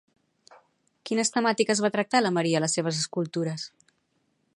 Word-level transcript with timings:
Quines 1.09 1.31
temàtiques 1.35 1.81
va 1.87 1.91
tractar 1.97 2.21
la 2.23 2.31
Maria 2.39 2.61
a 2.61 2.63
les 2.65 2.75
seves 2.79 3.03
escultures? 3.05 3.67